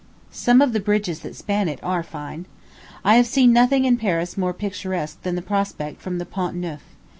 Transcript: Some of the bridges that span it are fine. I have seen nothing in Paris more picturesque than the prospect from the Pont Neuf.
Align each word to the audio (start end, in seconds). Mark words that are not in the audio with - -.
Some 0.31 0.63
of 0.63 0.73
the 0.73 0.79
bridges 0.79 1.19
that 1.19 1.35
span 1.35 1.69
it 1.69 1.77
are 1.83 2.01
fine. 2.01 2.47
I 3.05 3.17
have 3.17 3.27
seen 3.27 3.53
nothing 3.53 3.85
in 3.85 3.97
Paris 3.97 4.35
more 4.35 4.51
picturesque 4.51 5.21
than 5.21 5.35
the 5.35 5.43
prospect 5.43 6.01
from 6.01 6.17
the 6.17 6.25
Pont 6.25 6.55
Neuf. 6.55 6.81